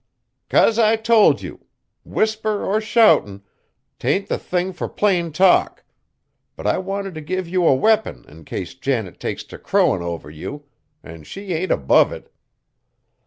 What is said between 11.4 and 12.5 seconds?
ain't above it.